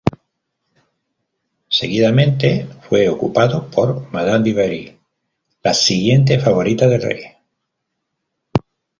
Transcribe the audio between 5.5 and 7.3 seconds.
la siguiente favorita del rey.